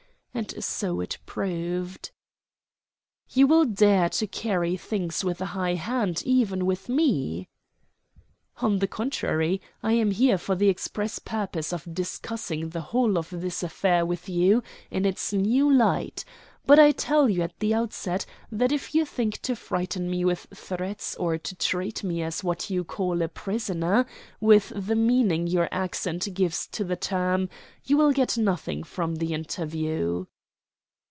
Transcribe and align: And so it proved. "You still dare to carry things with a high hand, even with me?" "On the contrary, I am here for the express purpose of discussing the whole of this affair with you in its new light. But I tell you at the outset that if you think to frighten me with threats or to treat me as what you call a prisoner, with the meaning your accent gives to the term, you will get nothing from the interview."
And 0.33 0.63
so 0.63 1.01
it 1.01 1.19
proved. 1.25 2.09
"You 3.29 3.47
still 3.47 3.65
dare 3.65 4.09
to 4.09 4.25
carry 4.27 4.75
things 4.77 5.23
with 5.25 5.39
a 5.41 5.47
high 5.47 5.75
hand, 5.75 6.23
even 6.25 6.65
with 6.65 6.87
me?" 6.89 7.49
"On 8.57 8.79
the 8.79 8.87
contrary, 8.87 9.61
I 9.83 9.91
am 9.93 10.09
here 10.11 10.37
for 10.39 10.55
the 10.55 10.69
express 10.69 11.19
purpose 11.19 11.71
of 11.73 11.93
discussing 11.93 12.69
the 12.69 12.81
whole 12.81 13.17
of 13.17 13.29
this 13.29 13.61
affair 13.61 14.05
with 14.05 14.29
you 14.29 14.63
in 14.89 15.05
its 15.05 15.31
new 15.33 15.71
light. 15.71 16.23
But 16.63 16.77
I 16.77 16.91
tell 16.91 17.27
you 17.27 17.41
at 17.41 17.59
the 17.59 17.73
outset 17.73 18.23
that 18.51 18.71
if 18.71 18.93
you 18.93 19.03
think 19.03 19.41
to 19.41 19.55
frighten 19.55 20.09
me 20.11 20.23
with 20.25 20.47
threats 20.53 21.15
or 21.15 21.39
to 21.39 21.55
treat 21.55 22.03
me 22.03 22.21
as 22.21 22.43
what 22.43 22.69
you 22.69 22.83
call 22.83 23.21
a 23.23 23.27
prisoner, 23.27 24.05
with 24.39 24.71
the 24.75 24.95
meaning 24.95 25.47
your 25.47 25.67
accent 25.71 26.27
gives 26.35 26.67
to 26.67 26.83
the 26.83 26.95
term, 26.95 27.49
you 27.83 27.97
will 27.97 28.11
get 28.11 28.37
nothing 28.37 28.83
from 28.83 29.15
the 29.15 29.33
interview." 29.33 30.25